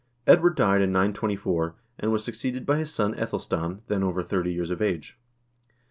[0.25, 4.51] Edward died in 924, and was succeeded by his son iEthel stan, then over thirty
[4.51, 5.15] years of age.